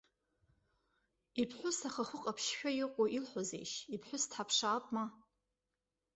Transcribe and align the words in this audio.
Иԥҳәыс 1.41 1.79
ахахәы 1.87 2.17
ҟаԥшьшәа 2.23 2.69
иҟоу 2.83 3.07
илҳәозеишь, 3.17 3.75
иԥҳәыс 3.95 4.23
дҳаԥшаап 4.29 4.85
ма. 4.93 5.05